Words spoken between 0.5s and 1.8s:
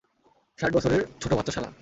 ষাট বছরের ছোট বাচ্চা শালা!